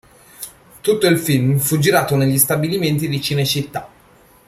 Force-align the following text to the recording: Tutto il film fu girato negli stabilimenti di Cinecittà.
Tutto 0.81 1.05
il 1.05 1.19
film 1.19 1.59
fu 1.59 1.77
girato 1.77 2.15
negli 2.15 2.39
stabilimenti 2.39 3.07
di 3.07 3.21
Cinecittà. 3.21 3.87